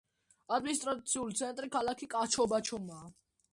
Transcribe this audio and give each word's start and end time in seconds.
ადმინისტრაციული 0.55 1.37
ცენტრია 1.41 1.71
ქალაქი 1.77 2.11
კოჩაბამბა. 2.17 3.01